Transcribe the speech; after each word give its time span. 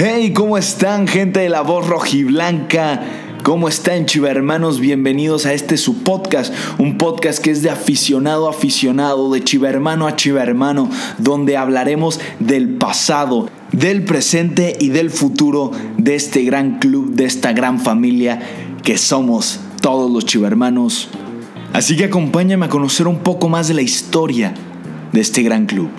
Hey, 0.00 0.32
¿cómo 0.32 0.56
están 0.56 1.08
gente 1.08 1.40
de 1.40 1.48
la 1.48 1.62
voz 1.62 1.88
rojiblanca? 1.88 3.02
¿Cómo 3.42 3.66
están 3.66 4.06
chiva 4.06 4.30
hermanos? 4.30 4.78
Bienvenidos 4.78 5.44
a 5.44 5.54
este 5.54 5.76
su 5.76 6.04
podcast, 6.04 6.54
un 6.78 6.98
podcast 6.98 7.42
que 7.42 7.50
es 7.50 7.62
de 7.62 7.70
aficionado 7.70 8.46
a 8.46 8.50
aficionado, 8.50 9.28
de 9.32 9.42
chiva 9.42 9.68
hermano 9.68 10.06
a 10.06 10.14
chiva 10.14 10.40
hermano, 10.40 10.88
donde 11.18 11.56
hablaremos 11.56 12.20
del 12.38 12.76
pasado, 12.76 13.48
del 13.72 14.04
presente 14.04 14.76
y 14.78 14.90
del 14.90 15.10
futuro 15.10 15.72
de 15.96 16.14
este 16.14 16.44
gran 16.44 16.78
club, 16.78 17.14
de 17.14 17.24
esta 17.24 17.52
gran 17.52 17.80
familia 17.80 18.38
que 18.84 18.98
somos 18.98 19.58
todos 19.82 20.08
los 20.12 20.24
chiva 20.24 20.46
hermanos. 20.46 21.08
Así 21.72 21.96
que 21.96 22.04
acompáñame 22.04 22.66
a 22.66 22.68
conocer 22.68 23.08
un 23.08 23.18
poco 23.18 23.48
más 23.48 23.66
de 23.66 23.74
la 23.74 23.82
historia 23.82 24.54
de 25.12 25.20
este 25.20 25.42
gran 25.42 25.66
club. 25.66 25.90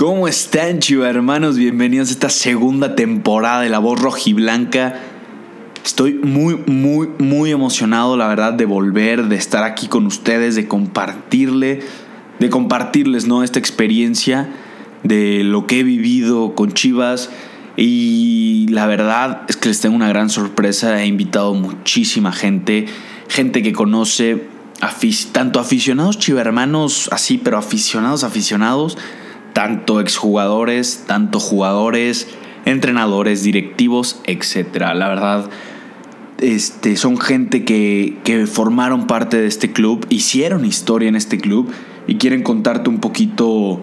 ¿Cómo 0.00 0.28
están, 0.28 0.78
chiva 0.78 1.10
hermanos? 1.10 1.58
Bienvenidos 1.58 2.08
a 2.08 2.12
esta 2.12 2.30
segunda 2.30 2.96
temporada 2.96 3.60
de 3.60 3.68
La 3.68 3.80
Voz 3.80 4.00
Rojiblanca. 4.00 4.98
Estoy 5.84 6.14
muy, 6.14 6.56
muy, 6.66 7.10
muy 7.18 7.50
emocionado, 7.50 8.16
la 8.16 8.26
verdad, 8.26 8.54
de 8.54 8.64
volver, 8.64 9.28
de 9.28 9.36
estar 9.36 9.62
aquí 9.62 9.88
con 9.88 10.06
ustedes, 10.06 10.54
de 10.54 10.66
compartirle, 10.66 11.80
de 12.38 12.48
compartirles, 12.48 13.26
¿no? 13.26 13.42
Esta 13.42 13.58
experiencia 13.58 14.48
de 15.02 15.44
lo 15.44 15.66
que 15.66 15.80
he 15.80 15.82
vivido 15.82 16.54
con 16.54 16.72
Chivas. 16.72 17.28
Y 17.76 18.68
la 18.70 18.86
verdad 18.86 19.42
es 19.48 19.58
que 19.58 19.68
les 19.68 19.82
tengo 19.82 19.96
una 19.96 20.08
gran 20.08 20.30
sorpresa. 20.30 21.02
He 21.02 21.08
invitado 21.08 21.52
muchísima 21.52 22.32
gente, 22.32 22.86
gente 23.28 23.62
que 23.62 23.74
conoce, 23.74 24.46
tanto 25.32 25.60
aficionados 25.60 26.18
chivermanos 26.18 27.10
así, 27.12 27.36
pero 27.36 27.58
aficionados, 27.58 28.24
aficionados 28.24 28.96
tanto 29.52 30.00
exjugadores, 30.00 31.04
tanto 31.06 31.40
jugadores, 31.40 32.28
entrenadores, 32.64 33.42
directivos, 33.42 34.20
etc. 34.24 34.92
La 34.94 35.08
verdad, 35.08 35.50
este, 36.38 36.96
son 36.96 37.18
gente 37.18 37.64
que, 37.64 38.18
que 38.24 38.46
formaron 38.46 39.06
parte 39.06 39.40
de 39.40 39.46
este 39.46 39.72
club, 39.72 40.06
hicieron 40.08 40.64
historia 40.64 41.08
en 41.08 41.16
este 41.16 41.38
club 41.38 41.70
y 42.06 42.16
quieren 42.16 42.42
contarte 42.42 42.90
un 42.90 42.98
poquito, 42.98 43.80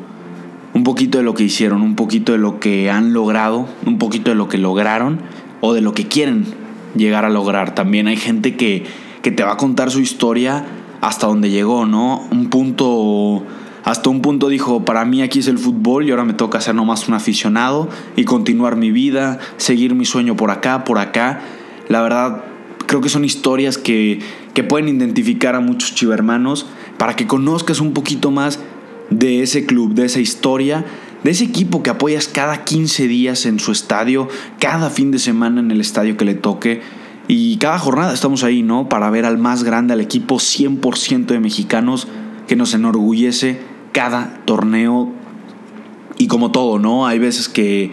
un 0.74 0.84
poquito 0.84 1.18
de 1.18 1.24
lo 1.24 1.34
que 1.34 1.44
hicieron, 1.44 1.82
un 1.82 1.96
poquito 1.96 2.32
de 2.32 2.38
lo 2.38 2.60
que 2.60 2.90
han 2.90 3.14
logrado, 3.14 3.68
un 3.86 3.98
poquito 3.98 4.32
de 4.32 4.36
lo 4.36 4.48
que 4.48 4.58
lograron 4.58 5.22
o 5.62 5.74
de 5.74 5.82
lo 5.82 5.94
que 5.94 6.08
quieren 6.08 6.46
llegar 6.96 7.26
a 7.26 7.30
lograr. 7.30 7.76
También 7.76 8.08
hay 8.08 8.18
gente 8.18 8.56
que, 8.56 8.86
que 9.22 9.32
te 9.32 9.44
va 9.44 9.54
a 9.54 9.58
contar 9.58 9.92
su 9.92 10.00
historia 10.00 10.66
hasta 11.02 11.28
donde 11.28 11.50
llegó, 11.50 11.86
¿no? 11.86 12.28
Un 12.32 12.50
punto 12.50 13.44
hasta 13.88 14.10
un 14.10 14.22
punto 14.22 14.50
dijo, 14.50 14.84
para 14.84 15.06
mí 15.06 15.22
aquí 15.22 15.40
es 15.40 15.48
el 15.48 15.58
fútbol 15.58 16.06
y 16.06 16.12
ahora 16.12 16.26
me 16.26 16.34
toca 16.34 16.60
ser 16.60 16.76
nomás 16.76 17.08
un 17.08 17.14
aficionado 17.14 17.88
y 18.18 18.26
continuar 18.26 18.76
mi 18.76 18.92
vida, 18.92 19.40
seguir 19.56 19.96
mi 19.96 20.04
sueño 20.04 20.36
por 20.36 20.52
acá, 20.52 20.84
por 20.84 21.00
acá. 21.00 21.40
La 21.88 22.02
verdad, 22.02 22.44
creo 22.86 23.00
que 23.00 23.08
son 23.08 23.24
historias 23.24 23.78
que, 23.78 24.20
que 24.54 24.66
pueden 24.66 24.90
identificar 24.90 25.56
a 25.56 25.62
muchos 25.62 25.96
chivermanos 25.96 26.66
para 26.98 27.16
que 27.16 27.28
conozcas 27.28 27.80
un 27.80 27.94
poquito 27.94 28.30
más 28.30 28.60
de 29.10 29.42
ese 29.42 29.66
club, 29.66 29.94
de 29.94 30.04
esa 30.04 30.20
historia, 30.20 30.84
de 31.24 31.32
ese 31.32 31.46
equipo 31.46 31.82
que 31.82 31.90
apoyas 31.90 32.28
cada 32.28 32.66
15 32.66 33.08
días 33.08 33.46
en 33.46 33.58
su 33.58 33.72
estadio, 33.72 34.28
cada 34.60 34.90
fin 34.90 35.12
de 35.12 35.20
semana 35.20 35.62
en 35.62 35.72
el 35.72 35.80
estadio 35.80 36.18
que 36.18 36.26
le 36.26 36.36
toque. 36.36 36.82
Y 37.30 37.56
cada 37.56 37.80
jornada 37.80 38.14
estamos 38.14 38.44
ahí, 38.44 38.64
¿no? 38.64 38.90
Para 38.90 39.10
ver 39.12 39.24
al 39.24 39.38
más 39.38 39.64
grande, 39.64 39.94
al 39.94 40.02
equipo 40.02 40.40
100% 40.40 41.28
de 41.28 41.40
mexicanos 41.40 42.10
que 42.50 42.58
nos 42.58 42.74
enorgullece 42.74 43.77
cada 43.98 44.42
torneo. 44.46 45.12
Y 46.20 46.28
como 46.28 46.52
todo, 46.52 46.78
¿no? 46.78 47.08
Hay 47.08 47.18
veces 47.18 47.50
que, 47.50 47.90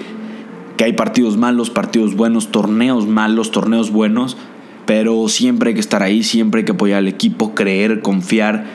que 0.76 0.84
hay 0.84 0.92
partidos 0.92 1.38
malos, 1.38 1.70
partidos 1.70 2.14
buenos, 2.14 2.52
torneos 2.52 3.06
malos, 3.06 3.50
torneos 3.50 3.90
buenos. 3.90 4.36
Pero 4.84 5.28
siempre 5.28 5.70
hay 5.70 5.74
que 5.74 5.80
estar 5.80 6.02
ahí, 6.02 6.22
siempre 6.22 6.58
hay 6.58 6.64
que 6.66 6.72
apoyar 6.72 6.98
al 6.98 7.08
equipo, 7.08 7.54
creer, 7.54 8.02
confiar. 8.02 8.66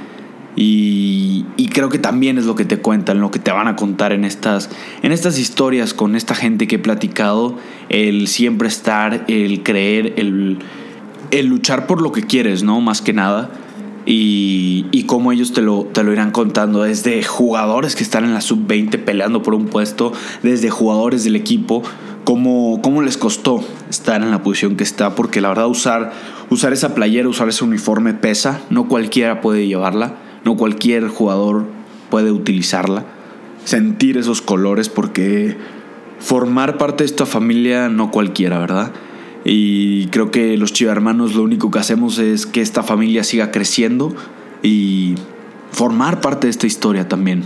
Y, 0.56 1.46
creo 1.72 1.90
que 1.90 2.00
también 2.00 2.40
es 2.40 2.46
lo 2.46 2.56
que 2.56 2.66
te 2.66 2.80
cuentan, 2.80 3.22
lo 3.22 3.30
que 3.30 3.38
te 3.38 3.52
van 3.52 3.68
a 3.68 3.76
contar 3.76 4.12
en 4.12 4.26
estas, 4.26 4.72
en 5.04 5.12
estas 5.12 5.38
historias 5.38 5.94
con 5.94 6.16
esta 6.16 6.34
gente 6.34 6.66
que 6.66 6.78
he 6.78 6.80
platicado. 6.80 7.56
El 7.90 8.28
siempre 8.28 8.68
estar, 8.68 9.26
el 9.28 9.62
creer, 9.62 10.16
el 10.18 11.46
luchar 11.46 11.86
por 11.86 12.02
lo 12.02 12.12
que 12.12 12.24
quieres, 12.24 12.64
¿no? 12.64 12.82
Más 12.82 13.04
que 13.04 13.14
nada 13.14 13.52
y, 14.06 14.86
y 14.92 15.04
cómo 15.04 15.32
ellos 15.32 15.54
te 15.54 15.62
lo, 15.62 15.84
te 15.86 16.04
lo 16.04 16.12
irán 16.12 16.32
contando, 16.32 16.84
desde 16.84 17.24
jugadores 17.24 17.96
que 17.96 18.04
están 18.04 18.26
en 18.26 18.34
la 18.34 18.42
sub-20 18.42 19.04
peleando 19.04 19.42
por 19.44 19.54
un 19.54 19.66
puesto, 19.66 20.14
desde 20.44 20.70
jugadores 20.70 21.24
del 21.24 21.36
equipo, 21.36 21.84
cómo, 22.24 22.82
cómo 22.82 23.02
les 23.02 23.18
costó 23.18 23.64
estar 23.90 24.22
en 24.22 24.32
la 24.32 24.44
posición 24.44 24.76
que 24.76 24.84
está, 24.84 25.16
porque 25.16 25.42
la 25.42 25.50
verdad 25.50 25.68
usar, 25.68 26.12
usar 26.50 26.74
esa 26.74 26.96
playera, 26.96 27.28
usar 27.28 27.50
ese 27.50 27.64
uniforme 27.64 28.14
pesa, 28.14 28.62
no 28.70 28.88
cualquiera 28.88 29.42
puede 29.42 29.68
llevarla, 29.68 30.16
no 30.46 30.56
cualquier 30.56 31.08
jugador 31.08 31.66
puede 32.10 32.32
utilizarla, 32.32 33.06
sentir 33.66 34.18
esos 34.18 34.42
colores, 34.42 34.90
porque 34.90 35.58
formar 36.20 36.78
parte 36.78 37.04
de 37.04 37.08
esta 37.08 37.26
familia 37.26 37.90
no 37.90 38.12
cualquiera, 38.12 38.60
¿verdad? 38.60 38.92
Y 39.52 40.06
creo 40.08 40.30
que 40.30 40.58
los 40.58 40.74
chivarmanos 40.74 41.34
lo 41.34 41.42
único 41.42 41.72
que 41.72 41.80
hacemos 41.80 42.20
es 42.20 42.46
que 42.46 42.62
esta 42.62 42.84
familia 42.84 43.24
siga 43.24 43.50
creciendo 43.50 44.16
y 44.62 45.16
formar 45.72 46.22
parte 46.22 46.46
de 46.46 46.52
esta 46.52 46.68
historia 46.68 47.08
también. 47.08 47.46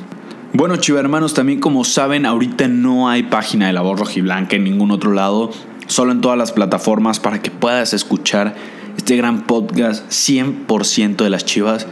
Bueno, 0.52 0.75
chivarmanos, 0.75 1.34
también 1.34 1.62
como 1.62 1.86
saben, 1.86 2.25
ahorita 2.25 2.68
no 2.68 3.08
hay 3.08 3.24
página 3.24 3.68
de 3.68 3.74
la 3.74 3.80
voz 3.80 3.97
rojiblanca 3.97 4.58
en 4.58 4.66
ningún 4.66 4.92
otro 4.92 5.13
lado, 5.13 5.52
solo 5.88 6.12
en 6.12 6.19
todas 6.19 6.38
las 6.38 6.52
plataformas 6.52 7.22
para 7.22 7.42
que 7.42 7.52
puedas 7.52 7.94
escuchar 7.94 8.53
este 8.97 9.16
gran 9.16 9.47
podcast 9.47 10.06
100% 10.12 11.24
de 11.24 11.30
las 11.30 11.46
chivas. 11.46 11.88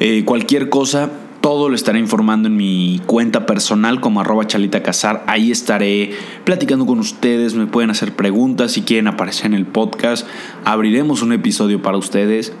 Eh, 0.00 0.24
cualquier 0.24 0.70
cosa, 0.70 1.10
todo 1.48 1.70
lo 1.70 1.74
estaré 1.74 1.98
informando 1.98 2.48
en 2.48 2.58
mi 2.58 3.00
cuenta 3.06 3.46
personal 3.46 4.02
como 4.02 4.20
arroba 4.20 4.46
chalita 4.46 4.82
casar. 4.82 5.24
Ahí 5.26 5.50
estaré 5.50 6.10
platicando 6.44 6.84
con 6.84 6.98
ustedes, 6.98 7.54
me 7.54 7.66
pueden 7.66 7.88
hacer 7.88 8.14
preguntas 8.14 8.72
si 8.72 8.82
quieren 8.82 9.06
aparecer 9.06 9.46
en 9.46 9.54
el 9.54 9.64
podcast. 9.64 10.26
Abriremos 10.66 11.22
un 11.22 11.32
episodio 11.32 11.80
para 11.80 11.96
ustedes. 11.96 12.52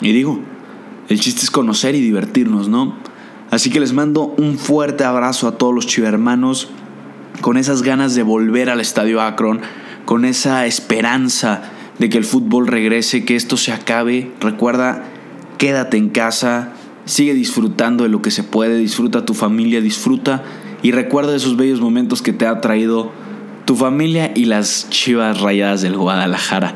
Y 0.00 0.12
digo, 0.12 0.38
el 1.08 1.18
chiste 1.18 1.40
es 1.40 1.50
conocer 1.50 1.96
y 1.96 2.00
divertirnos, 2.00 2.68
¿no? 2.68 2.94
Así 3.50 3.68
que 3.68 3.80
les 3.80 3.92
mando 3.92 4.32
un 4.38 4.58
fuerte 4.58 5.02
abrazo 5.02 5.48
a 5.48 5.58
todos 5.58 5.74
los 5.74 5.88
chivermanos 5.88 6.68
con 7.40 7.56
esas 7.56 7.82
ganas 7.82 8.14
de 8.14 8.22
volver 8.22 8.70
al 8.70 8.80
estadio 8.80 9.22
Akron, 9.22 9.60
con 10.04 10.24
esa 10.24 10.66
esperanza 10.66 11.64
de 11.98 12.08
que 12.08 12.18
el 12.18 12.24
fútbol 12.24 12.68
regrese, 12.68 13.24
que 13.24 13.34
esto 13.34 13.56
se 13.56 13.72
acabe. 13.72 14.30
Recuerda, 14.38 15.02
quédate 15.58 15.96
en 15.96 16.10
casa, 16.10 16.74
Sigue 17.06 17.32
disfrutando 17.34 18.04
de 18.04 18.10
lo 18.10 18.20
que 18.20 18.30
se 18.30 18.42
puede, 18.42 18.76
disfruta 18.76 19.24
tu 19.24 19.32
familia, 19.32 19.80
disfruta 19.80 20.42
y 20.82 20.92
recuerda 20.92 21.34
esos 21.34 21.56
bellos 21.56 21.80
momentos 21.80 22.20
que 22.20 22.32
te 22.32 22.46
ha 22.46 22.60
traído 22.60 23.10
tu 23.64 23.74
familia 23.74 24.32
y 24.34 24.44
las 24.44 24.88
chivas 24.90 25.40
rayadas 25.40 25.82
del 25.82 25.96
Guadalajara. 25.96 26.74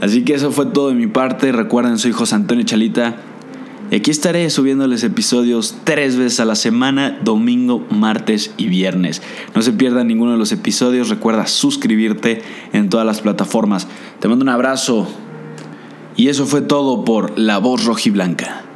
Así 0.00 0.24
que 0.24 0.34
eso 0.34 0.52
fue 0.52 0.66
todo 0.66 0.88
de 0.88 0.94
mi 0.94 1.06
parte. 1.06 1.52
Recuerden, 1.52 1.98
soy 1.98 2.12
José 2.12 2.34
Antonio 2.34 2.64
Chalita. 2.64 3.16
Y 3.90 3.96
aquí 3.96 4.10
estaré 4.10 4.48
subiéndoles 4.50 5.02
episodios 5.02 5.76
tres 5.84 6.16
veces 6.16 6.40
a 6.40 6.44
la 6.44 6.54
semana, 6.54 7.18
domingo, 7.24 7.86
martes 7.90 8.52
y 8.58 8.66
viernes. 8.66 9.22
No 9.54 9.62
se 9.62 9.72
pierdan 9.72 10.08
ninguno 10.08 10.32
de 10.32 10.38
los 10.38 10.52
episodios. 10.52 11.08
Recuerda 11.08 11.46
suscribirte 11.46 12.42
en 12.74 12.90
todas 12.90 13.06
las 13.06 13.22
plataformas. 13.22 13.88
Te 14.20 14.28
mando 14.28 14.42
un 14.42 14.50
abrazo. 14.50 15.08
Y 16.16 16.28
eso 16.28 16.46
fue 16.46 16.60
todo 16.60 17.04
por 17.04 17.38
La 17.38 17.58
Voz 17.58 17.84
Rojiblanca. 17.84 18.67